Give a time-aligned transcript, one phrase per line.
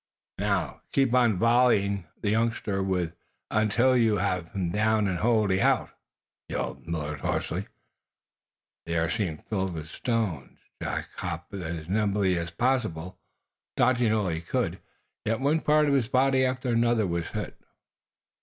[0.39, 3.13] "Now, keep on volleying the youngster with
[3.51, 5.91] until you have him down and wholly out!"
[6.49, 7.67] yelled Millard, hoarsely.
[8.87, 10.57] The air seemed filled with stones.
[10.81, 13.19] Jack hopped about as nimbly as possible,
[13.77, 14.79] dodging all he could.
[15.23, 17.55] Yet one part of his body after another was hit.